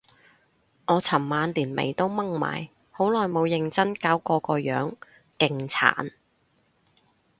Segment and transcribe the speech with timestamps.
[0.87, 4.95] 我尋晚連眉都掹埋，好耐冇認真搞過個樣，
[5.37, 6.11] 勁殘